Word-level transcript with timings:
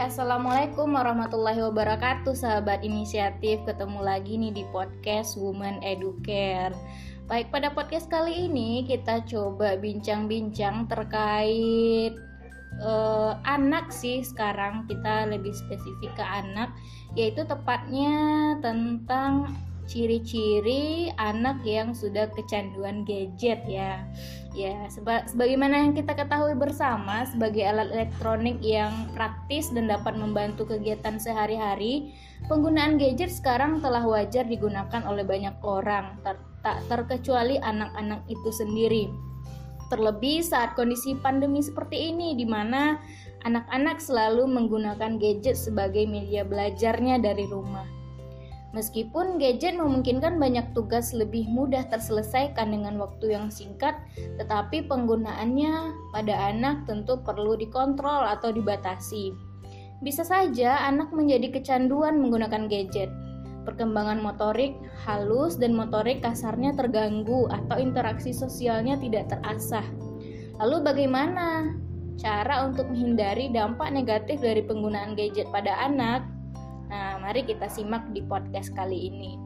assalamualaikum 0.00 0.96
warahmatullahi 0.96 1.60
wabarakatuh, 1.60 2.32
sahabat 2.32 2.80
inisiatif. 2.80 3.60
Ketemu 3.68 4.00
lagi 4.00 4.40
nih 4.40 4.48
di 4.48 4.64
podcast 4.72 5.36
Woman 5.36 5.76
Educare. 5.84 6.72
Baik, 7.28 7.52
pada 7.52 7.68
podcast 7.68 8.08
kali 8.08 8.48
ini 8.48 8.88
kita 8.88 9.20
coba 9.28 9.76
bincang-bincang 9.76 10.88
terkait 10.88 12.16
uh, 12.80 13.36
anak 13.44 13.92
sih. 13.92 14.24
Sekarang 14.24 14.88
kita 14.88 15.28
lebih 15.28 15.52
spesifik 15.52 16.16
ke 16.16 16.24
anak, 16.24 16.72
yaitu 17.12 17.44
tepatnya 17.44 18.56
tentang 18.64 19.52
ciri-ciri 19.84 21.12
anak 21.20 21.60
yang 21.68 21.92
sudah 21.92 22.24
kecanduan 22.32 23.04
gadget 23.04 23.60
ya. 23.68 24.00
Ya, 24.50 24.82
seba 24.90 25.22
sebagaimana 25.30 25.78
yang 25.78 25.94
kita 25.94 26.10
ketahui 26.18 26.58
bersama 26.58 27.22
sebagai 27.22 27.62
alat 27.62 27.86
elektronik 27.94 28.58
yang 28.58 29.06
praktis 29.14 29.70
dan 29.70 29.86
dapat 29.86 30.18
membantu 30.18 30.66
kegiatan 30.66 31.22
sehari-hari, 31.22 32.18
penggunaan 32.50 32.98
gadget 32.98 33.30
sekarang 33.30 33.78
telah 33.78 34.02
wajar 34.02 34.42
digunakan 34.42 35.06
oleh 35.06 35.22
banyak 35.22 35.54
orang, 35.62 36.18
ter 36.26 36.34
tak 36.66 36.82
terkecuali 36.90 37.62
anak-anak 37.62 38.26
itu 38.26 38.50
sendiri. 38.50 39.06
Terlebih 39.86 40.42
saat 40.42 40.74
kondisi 40.74 41.14
pandemi 41.14 41.62
seperti 41.62 42.10
ini 42.10 42.34
di 42.34 42.44
mana 42.44 42.98
anak-anak 43.46 44.02
selalu 44.02 44.50
menggunakan 44.50 45.14
gadget 45.22 45.54
sebagai 45.54 46.10
media 46.10 46.42
belajarnya 46.42 47.22
dari 47.22 47.46
rumah. 47.46 47.99
Meskipun 48.70 49.42
gadget 49.42 49.74
memungkinkan 49.74 50.38
banyak 50.38 50.70
tugas 50.78 51.10
lebih 51.10 51.50
mudah 51.50 51.90
terselesaikan 51.90 52.70
dengan 52.70 53.02
waktu 53.02 53.34
yang 53.34 53.50
singkat, 53.50 53.98
tetapi 54.38 54.86
penggunaannya 54.86 55.90
pada 56.14 56.54
anak 56.54 56.86
tentu 56.86 57.18
perlu 57.18 57.58
dikontrol 57.58 58.30
atau 58.30 58.54
dibatasi. 58.54 59.34
Bisa 60.00 60.22
saja 60.22 60.86
anak 60.86 61.10
menjadi 61.10 61.50
kecanduan 61.50 62.22
menggunakan 62.22 62.70
gadget. 62.70 63.10
Perkembangan 63.66 64.22
motorik 64.22 64.78
halus 65.04 65.58
dan 65.58 65.74
motorik 65.76 66.22
kasarnya 66.22 66.72
terganggu 66.72 67.50
atau 67.50 67.76
interaksi 67.76 68.30
sosialnya 68.30 68.96
tidak 69.02 69.34
terasah. 69.34 69.84
Lalu 70.62 70.76
bagaimana 70.86 71.74
cara 72.16 72.64
untuk 72.70 72.88
menghindari 72.88 73.52
dampak 73.52 73.92
negatif 73.92 74.40
dari 74.40 74.62
penggunaan 74.64 75.18
gadget 75.18 75.50
pada 75.52 75.74
anak? 75.84 76.24
Nah, 76.90 77.22
mari 77.22 77.46
kita 77.46 77.70
simak 77.70 78.10
di 78.10 78.18
podcast 78.26 78.74
kali 78.74 79.14
ini. 79.14 79.38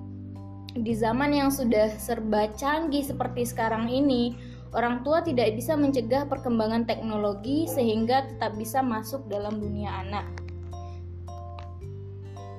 Di 0.74 0.96
zaman 0.96 1.36
yang 1.36 1.52
sudah 1.52 1.92
serba 1.92 2.48
canggih 2.56 3.04
seperti 3.04 3.44
sekarang 3.44 3.86
ini, 3.92 4.32
orang 4.72 5.04
tua 5.04 5.20
tidak 5.20 5.52
bisa 5.52 5.76
mencegah 5.76 6.24
perkembangan 6.24 6.88
teknologi 6.88 7.68
sehingga 7.68 8.24
tetap 8.26 8.56
bisa 8.56 8.80
masuk 8.80 9.28
dalam 9.28 9.60
dunia 9.60 9.92
anak. 10.02 10.26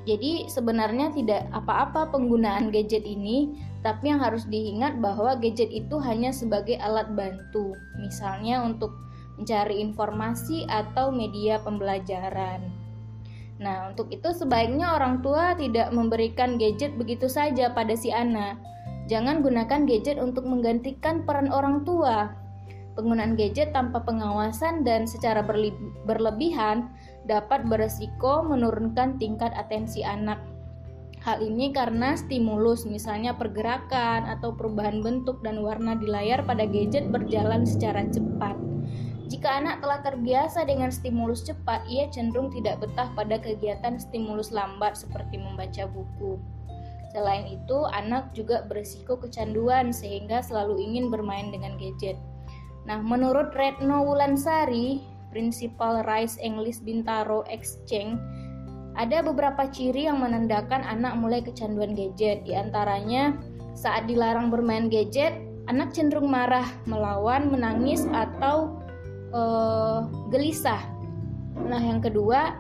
Jadi 0.05 0.45
sebenarnya 0.45 1.09
tidak 1.17 1.49
apa-apa 1.49 2.14
penggunaan 2.14 2.70
gadget 2.70 3.09
ini, 3.09 3.58
tapi 3.81 4.14
yang 4.14 4.22
harus 4.22 4.45
diingat 4.45 5.02
bahwa 5.02 5.33
gadget 5.33 5.73
itu 5.73 5.97
hanya 5.97 6.30
sebagai 6.30 6.77
alat 6.77 7.09
bantu, 7.17 7.73
misalnya 7.97 8.61
untuk 8.61 8.94
mencari 9.42 9.81
informasi 9.81 10.70
atau 10.70 11.09
media 11.09 11.58
pembelajaran. 11.66 12.84
Nah, 13.56 13.92
untuk 13.92 14.11
itu 14.11 14.36
sebaiknya 14.36 15.00
orang 15.00 15.23
tua 15.23 15.56
tidak 15.56 15.88
memberikan 15.95 16.59
gadget 16.59 17.00
begitu 17.00 17.31
saja 17.31 17.72
pada 17.72 17.95
si 17.95 18.11
anak. 18.11 18.59
Jangan 19.08 19.39
gunakan 19.45 19.88
gadget 19.88 20.20
untuk 20.20 20.44
menggantikan 20.44 21.23
peran 21.23 21.48
orang 21.53 21.88
tua. 21.88 22.36
Penggunaan 23.00 23.36
gadget 23.36 23.76
tanpa 23.76 24.03
pengawasan 24.03 24.83
dan 24.88 25.03
secara 25.08 25.44
berlebihan 26.08 26.92
dapat 27.28 27.67
beresiko 27.67 28.44
menurunkan 28.44 29.20
tingkat 29.20 29.52
atensi 29.55 30.04
anak. 30.04 30.39
Hal 31.26 31.42
ini 31.42 31.73
karena 31.73 32.14
stimulus, 32.14 32.86
misalnya 32.86 33.33
pergerakan 33.33 34.30
atau 34.30 34.54
perubahan 34.54 35.02
bentuk 35.02 35.42
dan 35.42 35.60
warna 35.66 35.98
di 35.98 36.05
layar 36.05 36.45
pada 36.45 36.70
gadget 36.70 37.10
berjalan 37.10 37.66
secara 37.66 38.05
cepat. 38.08 38.74
Jika 39.25 39.58
anak 39.58 39.81
telah 39.81 40.05
terbiasa 40.05 40.69
dengan 40.69 40.93
stimulus 40.93 41.41
cepat, 41.41 41.81
ia 41.89 42.05
cenderung 42.13 42.53
tidak 42.53 42.86
betah 42.86 43.09
pada 43.17 43.41
kegiatan 43.41 43.97
stimulus 43.97 44.53
lambat 44.53 44.93
seperti 44.93 45.41
membaca 45.41 45.89
buku. 45.89 46.37
Selain 47.09 47.47
itu, 47.49 47.89
anak 47.89 48.36
juga 48.37 48.67
berisiko 48.69 49.17
kecanduan 49.17 49.89
sehingga 49.89 50.45
selalu 50.45 50.77
ingin 50.77 51.09
bermain 51.09 51.49
dengan 51.49 51.73
gadget. 51.81 52.19
Nah, 52.86 53.02
menurut 53.02 53.49
Retno 53.58 54.05
Wulansari, 54.05 55.02
Principal 55.33 56.05
Rice 56.05 56.37
English 56.37 56.86
Bintaro 56.86 57.42
Exchange, 57.49 58.21
ada 58.93 59.25
beberapa 59.25 59.67
ciri 59.73 60.05
yang 60.05 60.21
menandakan 60.21 60.86
anak 60.86 61.17
mulai 61.17 61.42
kecanduan 61.42 61.97
gadget. 61.97 62.45
Di 62.45 62.53
antaranya, 62.53 63.33
saat 63.73 64.05
dilarang 64.05 64.53
bermain 64.53 64.87
gadget, 64.87 65.33
anak 65.65 65.92
cenderung 65.97 66.30
marah, 66.30 66.67
melawan, 66.86 67.49
menangis, 67.49 68.05
atau 68.13 68.85
uh, 69.36 70.08
gelisah. 70.32 70.82
Nah, 71.60 71.80
yang 71.80 72.00
kedua, 72.00 72.56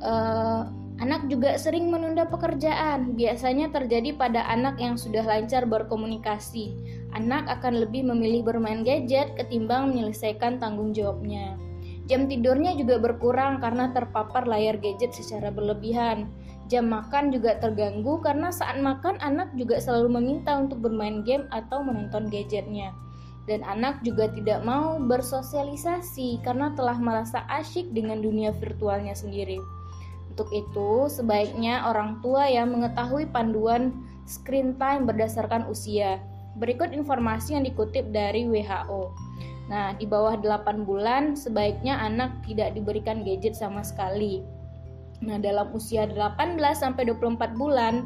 uh, 0.00 0.70
anak 1.02 1.26
juga 1.26 1.58
sering 1.58 1.90
menunda 1.90 2.24
pekerjaan. 2.30 3.18
Biasanya 3.18 3.74
terjadi 3.74 4.14
pada 4.14 4.46
anak 4.46 4.78
yang 4.78 4.94
sudah 4.94 5.26
lancar 5.26 5.66
berkomunikasi. 5.66 6.72
Anak 7.12 7.50
akan 7.50 7.82
lebih 7.82 8.06
memilih 8.06 8.46
bermain 8.46 8.86
gadget 8.86 9.34
ketimbang 9.34 9.92
menyelesaikan 9.92 10.62
tanggung 10.62 10.94
jawabnya. 10.94 11.58
Jam 12.06 12.30
tidurnya 12.30 12.78
juga 12.78 13.02
berkurang 13.02 13.58
karena 13.58 13.90
terpapar 13.90 14.46
layar 14.46 14.78
gadget 14.78 15.10
secara 15.10 15.50
berlebihan. 15.50 16.30
Jam 16.70 16.86
makan 16.90 17.34
juga 17.34 17.58
terganggu 17.58 18.22
karena 18.22 18.54
saat 18.54 18.78
makan 18.78 19.18
anak 19.22 19.50
juga 19.58 19.82
selalu 19.82 20.18
meminta 20.18 20.54
untuk 20.54 20.82
bermain 20.82 21.26
game 21.26 21.50
atau 21.50 21.82
menonton 21.82 22.30
gadgetnya 22.30 22.94
dan 23.46 23.62
anak 23.62 24.02
juga 24.02 24.26
tidak 24.34 24.66
mau 24.66 24.98
bersosialisasi 24.98 26.42
karena 26.42 26.74
telah 26.74 26.98
merasa 26.98 27.46
asyik 27.46 27.94
dengan 27.94 28.18
dunia 28.18 28.50
virtualnya 28.50 29.14
sendiri. 29.14 29.62
Untuk 30.34 30.50
itu, 30.52 31.08
sebaiknya 31.08 31.88
orang 31.88 32.20
tua 32.20 32.44
yang 32.50 32.74
mengetahui 32.74 33.30
panduan 33.32 33.94
screen 34.28 34.76
time 34.76 35.08
berdasarkan 35.08 35.64
usia. 35.70 36.20
Berikut 36.60 36.92
informasi 36.92 37.56
yang 37.56 37.64
dikutip 37.64 38.12
dari 38.12 38.44
WHO. 38.44 39.14
Nah, 39.72 39.96
di 39.96 40.04
bawah 40.04 40.36
8 40.38 40.84
bulan 40.84 41.34
sebaiknya 41.34 41.98
anak 41.98 42.44
tidak 42.44 42.74
diberikan 42.76 43.24
gadget 43.24 43.56
sama 43.56 43.80
sekali. 43.80 44.42
Nah, 45.24 45.40
dalam 45.40 45.72
usia 45.72 46.04
18 46.04 46.60
sampai 46.76 47.08
24 47.08 47.56
bulan, 47.56 48.04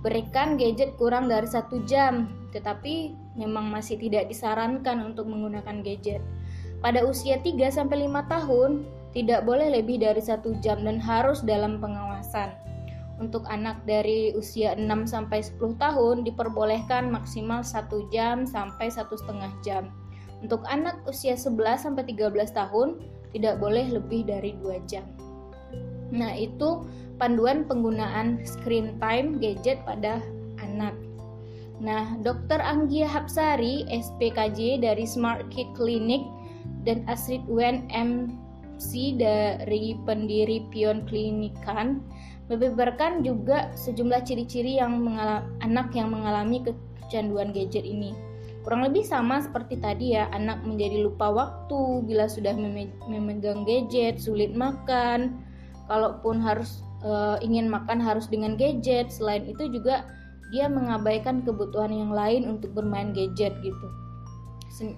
berikan 0.00 0.56
gadget 0.56 0.96
kurang 0.96 1.28
dari 1.28 1.46
satu 1.46 1.84
jam 1.84 2.40
tetapi 2.50 3.14
memang 3.38 3.70
masih 3.70 3.96
tidak 3.96 4.26
disarankan 4.26 5.06
untuk 5.06 5.30
menggunakan 5.30 5.82
gadget. 5.86 6.22
Pada 6.80 7.04
usia 7.04 7.38
3-5 7.38 7.76
tahun, 8.26 8.70
tidak 9.10 9.44
boleh 9.44 9.68
lebih 9.80 10.00
dari 10.02 10.22
satu 10.22 10.54
jam 10.62 10.82
dan 10.86 10.98
harus 10.98 11.42
dalam 11.42 11.78
pengawasan. 11.78 12.50
Untuk 13.20 13.44
anak 13.52 13.84
dari 13.84 14.32
usia 14.32 14.72
6-10 14.80 15.60
tahun 15.76 16.24
diperbolehkan 16.24 17.12
maksimal 17.12 17.60
1 17.60 17.84
jam 18.08 18.48
sampai 18.48 18.88
satu 18.88 19.12
setengah 19.20 19.52
jam. 19.60 19.92
Untuk 20.40 20.64
anak 20.64 21.04
usia 21.04 21.36
11-13 21.36 22.16
tahun 22.56 22.96
tidak 23.36 23.60
boleh 23.60 23.92
lebih 23.92 24.24
dari 24.24 24.56
2 24.56 24.88
jam. 24.88 25.04
Nah, 26.10 26.34
itu 26.34 26.86
panduan 27.16 27.66
penggunaan 27.66 28.42
screen 28.42 28.98
time 28.98 29.38
gadget 29.38 29.82
pada 29.86 30.18
anak. 30.62 30.94
Nah, 31.80 32.18
Dr. 32.20 32.60
Anggia 32.60 33.08
Hapsari, 33.08 33.88
SPKJ 33.88 34.84
dari 34.84 35.08
Smart 35.08 35.48
Kid 35.48 35.72
Clinic 35.72 36.20
dan 36.84 37.08
Astrid 37.08 37.40
Wen 37.48 37.88
MC 37.88 39.16
dari 39.16 39.96
pendiri 40.04 40.68
Pion 40.68 41.08
Klinikan 41.08 42.04
membeberkan 42.52 43.22
juga 43.24 43.70
sejumlah 43.78 44.26
ciri-ciri 44.26 44.76
yang 44.76 45.06
anak 45.62 45.94
yang 45.96 46.12
mengalami 46.12 46.60
kecanduan 46.66 47.54
gadget 47.54 47.86
ini. 47.86 48.12
Kurang 48.60 48.84
lebih 48.84 49.00
sama 49.08 49.40
seperti 49.40 49.80
tadi 49.80 50.12
ya, 50.12 50.28
anak 50.36 50.60
menjadi 50.68 51.00
lupa 51.00 51.32
waktu 51.32 52.04
bila 52.04 52.28
sudah 52.28 52.52
memegang 53.08 53.64
gadget, 53.64 54.20
sulit 54.20 54.52
makan. 54.52 55.40
Kalaupun 55.90 56.38
harus 56.38 56.86
e, 57.02 57.42
ingin 57.42 57.66
makan 57.66 57.98
harus 57.98 58.30
dengan 58.30 58.54
gadget. 58.54 59.10
Selain 59.10 59.42
itu 59.42 59.66
juga 59.74 60.06
dia 60.54 60.70
mengabaikan 60.70 61.42
kebutuhan 61.42 61.90
yang 61.90 62.14
lain 62.14 62.46
untuk 62.46 62.70
bermain 62.74 63.10
gadget 63.10 63.54
gitu. 63.62 63.86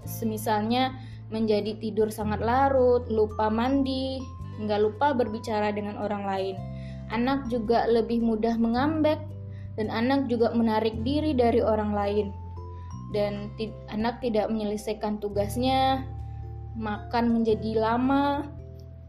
Semisalnya 0.04 0.92
menjadi 1.32 1.80
tidur 1.80 2.12
sangat 2.12 2.44
larut, 2.44 3.08
lupa 3.08 3.48
mandi, 3.48 4.20
hingga 4.60 4.76
lupa 4.78 5.16
berbicara 5.16 5.72
dengan 5.72 5.96
orang 5.96 6.28
lain. 6.28 6.56
Anak 7.08 7.48
juga 7.48 7.88
lebih 7.88 8.20
mudah 8.20 8.56
mengambek 8.60 9.20
dan 9.80 9.88
anak 9.88 10.28
juga 10.28 10.52
menarik 10.52 11.00
diri 11.04 11.32
dari 11.32 11.64
orang 11.64 11.96
lain. 11.96 12.26
Dan 13.12 13.52
anak 13.92 14.24
tidak 14.24 14.48
menyelesaikan 14.48 15.20
tugasnya, 15.20 16.04
makan 16.76 17.32
menjadi 17.32 17.76
lama, 17.76 18.48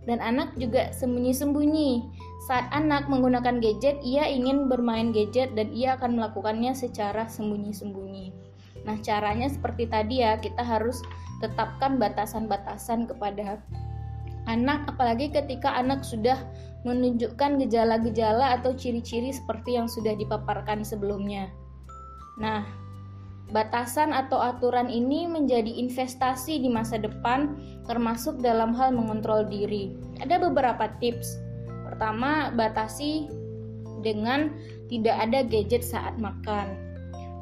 Dan 0.04 0.20
anak 0.20 0.56
juga 0.60 0.92
sembunyi-sembunyi. 0.92 2.04
Saat 2.50 2.68
anak 2.76 3.08
menggunakan 3.08 3.64
gadget, 3.64 4.04
ia 4.04 4.28
ingin 4.28 4.68
bermain 4.68 5.16
gadget 5.16 5.56
dan 5.56 5.72
ia 5.72 5.96
akan 5.96 6.20
melakukannya 6.20 6.76
secara 6.76 7.32
sembunyi-sembunyi. 7.32 8.36
Nah, 8.84 9.00
caranya 9.00 9.48
seperti 9.48 9.88
tadi 9.88 10.20
ya, 10.20 10.36
kita 10.36 10.60
harus 10.60 11.00
tetapkan 11.40 11.96
batasan-batasan 12.00 13.08
kepada 13.08 13.64
anak 14.48 14.84
apalagi 14.92 15.32
ketika 15.32 15.72
anak 15.72 16.04
sudah 16.04 16.36
menunjukkan 16.84 17.64
gejala-gejala 17.64 18.60
atau 18.60 18.76
ciri-ciri 18.76 19.32
seperti 19.32 19.80
yang 19.80 19.88
sudah 19.88 20.16
dipaparkan 20.20 20.84
sebelumnya. 20.84 21.48
Nah, 22.36 22.68
batasan 23.54 24.12
atau 24.12 24.42
aturan 24.42 24.90
ini 24.90 25.30
menjadi 25.30 25.70
investasi 25.70 26.60
di 26.60 26.68
masa 26.68 26.98
depan 26.98 27.54
termasuk 27.86 28.42
dalam 28.42 28.74
hal 28.74 28.90
mengontrol 28.92 29.46
diri. 29.46 29.94
Ada 30.20 30.42
beberapa 30.42 30.90
tips. 30.98 31.38
Pertama, 31.86 32.50
batasi 32.58 33.30
dengan 34.02 34.50
tidak 34.90 35.16
ada 35.30 35.46
gadget 35.46 35.86
saat 35.86 36.18
makan. 36.18 36.74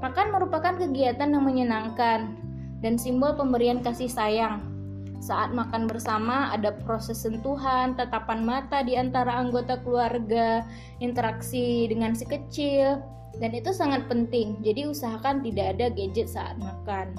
Makan 0.04 0.36
merupakan 0.36 0.76
kegiatan 0.76 1.32
yang 1.32 1.48
menyenangkan 1.48 2.36
dan 2.84 2.94
simbol 3.00 3.32
pemberian 3.34 3.80
kasih 3.80 4.12
sayang 4.12 4.72
saat 5.22 5.54
makan 5.54 5.86
bersama 5.86 6.50
ada 6.50 6.74
proses 6.82 7.22
sentuhan, 7.22 7.94
tatapan 7.94 8.42
mata 8.42 8.82
di 8.82 8.98
antara 8.98 9.38
anggota 9.38 9.78
keluarga, 9.86 10.66
interaksi 10.98 11.86
dengan 11.86 12.18
si 12.18 12.26
kecil, 12.26 12.98
dan 13.40 13.56
itu 13.56 13.72
sangat 13.72 14.10
penting. 14.12 14.60
Jadi 14.66 14.90
usahakan 14.92 15.40
tidak 15.46 15.78
ada 15.78 15.88
gadget 15.94 16.28
saat 16.28 16.60
makan. 16.60 17.16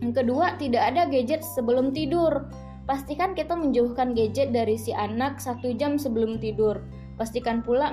Yang 0.00 0.24
kedua, 0.24 0.56
tidak 0.56 0.82
ada 0.92 1.08
gadget 1.08 1.44
sebelum 1.56 1.92
tidur. 1.92 2.48
Pastikan 2.88 3.36
kita 3.36 3.54
menjauhkan 3.54 4.16
gadget 4.16 4.50
dari 4.50 4.74
si 4.74 4.90
anak 4.90 5.38
satu 5.38 5.72
jam 5.76 5.96
sebelum 6.00 6.40
tidur. 6.42 6.80
Pastikan 7.20 7.60
pula 7.62 7.92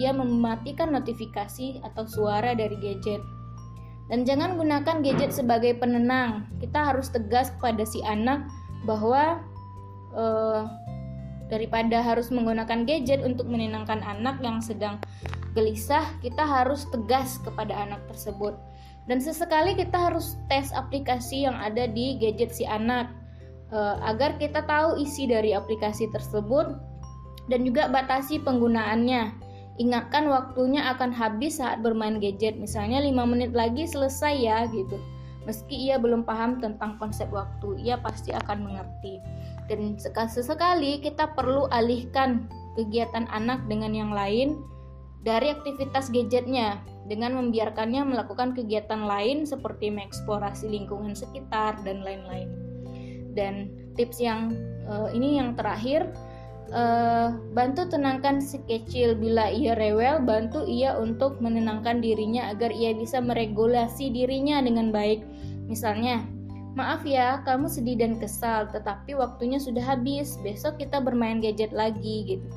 dia 0.00 0.10
mematikan 0.10 0.90
notifikasi 0.90 1.84
atau 1.84 2.08
suara 2.08 2.56
dari 2.56 2.74
gadget. 2.80 3.20
Dan 4.08 4.28
jangan 4.28 4.60
gunakan 4.60 5.00
gadget 5.00 5.32
sebagai 5.32 5.76
penenang. 5.80 6.48
Kita 6.60 6.92
harus 6.92 7.08
tegas 7.08 7.52
kepada 7.56 7.84
si 7.88 8.04
anak 8.04 8.44
bahwa 8.84 9.40
uh, 10.12 10.68
daripada 11.48 12.00
harus 12.00 12.32
menggunakan 12.32 12.88
gadget 12.88 13.20
untuk 13.20 13.48
menenangkan 13.48 14.00
anak 14.04 14.40
yang 14.40 14.60
sedang 14.64 15.00
gelisah, 15.54 16.04
kita 16.20 16.42
harus 16.42 16.84
tegas 16.90 17.38
kepada 17.40 17.72
anak 17.72 18.02
tersebut. 18.10 18.58
Dan 19.06 19.22
sesekali 19.22 19.78
kita 19.78 20.10
harus 20.10 20.36
tes 20.50 20.74
aplikasi 20.74 21.46
yang 21.46 21.54
ada 21.54 21.86
di 21.86 22.18
gadget 22.18 22.50
si 22.50 22.64
anak 22.66 23.08
uh, 23.70 24.00
agar 24.04 24.36
kita 24.40 24.64
tahu 24.64 24.98
isi 25.00 25.28
dari 25.28 25.52
aplikasi 25.52 26.10
tersebut 26.10 26.74
dan 27.48 27.60
juga 27.62 27.88
batasi 27.88 28.40
penggunaannya. 28.42 29.44
Ingatkan 29.74 30.30
waktunya 30.30 30.86
akan 30.94 31.10
habis 31.10 31.58
saat 31.58 31.82
bermain 31.82 32.22
gadget, 32.22 32.54
misalnya 32.54 33.02
5 33.02 33.10
menit 33.26 33.50
lagi 33.52 33.84
selesai 33.90 34.34
ya 34.38 34.58
gitu. 34.70 34.96
Meski 35.44 35.90
ia 35.90 36.00
belum 36.00 36.24
paham 36.24 36.62
tentang 36.62 36.96
konsep 36.96 37.28
waktu, 37.28 37.76
ia 37.82 38.00
pasti 38.00 38.32
akan 38.32 38.64
mengerti. 38.64 39.20
Dan 39.68 39.98
sesekali 40.00 41.02
kita 41.02 41.36
perlu 41.36 41.68
alihkan 41.68 42.48
kegiatan 42.78 43.28
anak 43.28 43.60
dengan 43.68 43.92
yang 43.92 44.14
lain 44.14 44.56
dari 45.24 45.50
aktivitas 45.50 46.12
gadgetnya 46.12 46.84
dengan 47.08 47.36
membiarkannya 47.36 48.04
melakukan 48.04 48.52
kegiatan 48.52 49.08
lain 49.08 49.48
seperti 49.48 49.88
mengeksplorasi 49.88 50.68
lingkungan 50.68 51.16
sekitar 51.16 51.80
dan 51.84 52.04
lain-lain. 52.04 52.52
Dan 53.32 53.72
tips 53.96 54.20
yang 54.20 54.54
uh, 54.86 55.08
ini 55.10 55.40
yang 55.40 55.56
terakhir 55.56 56.12
uh, 56.72 57.34
bantu 57.56 57.88
tenangkan 57.88 58.40
si 58.40 58.60
kecil 58.68 59.16
bila 59.16 59.48
ia 59.48 59.72
rewel, 59.76 60.20
bantu 60.22 60.64
ia 60.68 60.96
untuk 60.96 61.40
menenangkan 61.40 62.04
dirinya 62.04 62.52
agar 62.52 62.70
ia 62.70 62.92
bisa 62.92 63.18
meregulasi 63.20 64.12
dirinya 64.12 64.60
dengan 64.60 64.92
baik. 64.92 65.24
Misalnya, 65.66 66.24
maaf 66.76 67.02
ya, 67.08 67.40
kamu 67.48 67.68
sedih 67.68 67.96
dan 67.96 68.20
kesal, 68.20 68.68
tetapi 68.70 69.16
waktunya 69.16 69.56
sudah 69.56 69.82
habis. 69.82 70.36
Besok 70.44 70.80
kita 70.80 71.00
bermain 71.00 71.40
gadget 71.40 71.72
lagi 71.72 72.36
gitu. 72.36 72.48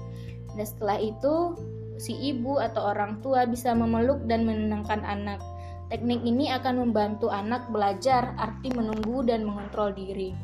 Dan 0.55 0.65
setelah 0.67 0.99
itu, 0.99 1.55
si 1.97 2.13
ibu 2.17 2.61
atau 2.61 2.93
orang 2.93 3.19
tua 3.21 3.45
bisa 3.49 3.73
memeluk 3.73 4.23
dan 4.29 4.45
menenangkan 4.45 5.01
anak. 5.03 5.41
Teknik 5.87 6.19
ini 6.25 6.51
akan 6.51 6.83
membantu 6.89 7.31
anak 7.31 7.69
belajar 7.71 8.35
arti 8.35 8.69
menunggu 8.75 9.23
dan 9.23 9.47
mengontrol 9.47 9.95
diri. 9.95 10.35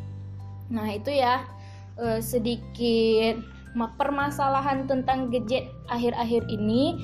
Nah, 0.71 0.87
itu 0.87 1.11
ya 1.13 1.43
eh, 1.99 2.23
sedikit 2.23 3.37
permasalahan 3.73 4.85
tentang 4.85 5.33
gadget 5.33 5.65
akhir-akhir 5.89 6.45
ini, 6.47 6.95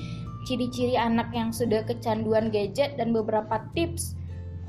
ciri-ciri 0.46 0.96
anak 0.96 1.28
yang 1.34 1.50
sudah 1.52 1.84
kecanduan 1.84 2.48
gadget 2.48 2.96
dan 2.96 3.12
beberapa 3.12 3.60
tips 3.76 4.16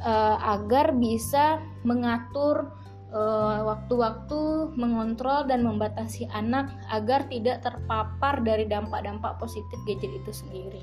uh, 0.04 0.38
agar 0.58 0.92
bisa 0.98 1.62
mengatur 1.88 2.68
eh, 2.68 2.81
waktu-waktu 3.12 4.40
uh, 4.40 4.72
mengontrol 4.80 5.44
dan 5.44 5.68
membatasi 5.68 6.32
anak 6.32 6.72
agar 6.88 7.28
tidak 7.28 7.60
terpapar 7.60 8.40
dari 8.40 8.64
dampak-dampak 8.72 9.36
positif 9.36 9.76
gadget 9.84 10.16
itu 10.16 10.32
sendiri. 10.32 10.80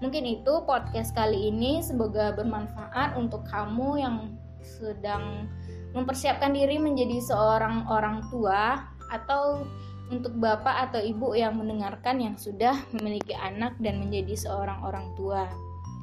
Mungkin 0.00 0.24
itu 0.24 0.64
podcast 0.64 1.12
kali 1.12 1.52
ini. 1.52 1.84
Semoga 1.84 2.32
bermanfaat 2.32 3.20
untuk 3.20 3.44
kamu 3.52 4.00
yang 4.00 4.16
sedang 4.64 5.52
mempersiapkan 5.92 6.56
diri 6.56 6.80
menjadi 6.80 7.20
seorang 7.20 7.84
orang 7.92 8.24
tua 8.32 8.88
atau 9.12 9.68
untuk 10.08 10.32
bapak 10.38 10.90
atau 10.90 11.00
ibu 11.02 11.36
yang 11.36 11.60
mendengarkan 11.60 12.22
yang 12.22 12.36
sudah 12.40 12.72
memiliki 12.96 13.36
anak 13.36 13.76
dan 13.84 14.00
menjadi 14.00 14.32
seorang 14.32 14.80
orang 14.80 15.12
tua. 15.12 15.44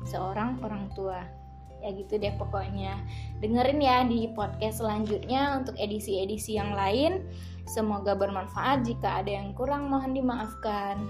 Seorang 0.05 0.61
orang 0.61 0.91
tua 0.93 1.42
ya 1.83 1.91
gitu 1.91 2.15
deh 2.15 2.31
pokoknya. 2.39 2.95
Dengerin 3.43 3.79
ya 3.83 4.07
di 4.07 4.31
podcast 4.31 4.79
selanjutnya 4.79 5.59
untuk 5.61 5.75
edisi-edisi 5.75 6.55
yang 6.55 6.71
lain. 6.73 7.27
Semoga 7.67 8.15
bermanfaat. 8.15 8.87
Jika 8.87 9.21
ada 9.21 9.31
yang 9.35 9.51
kurang 9.53 9.91
mohon 9.91 10.15
dimaafkan. 10.15 11.03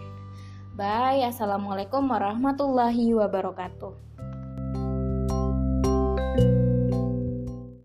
Bye. 0.73 1.21
Assalamualaikum 1.29 2.09
warahmatullahi 2.09 3.13
wabarakatuh 3.13 4.12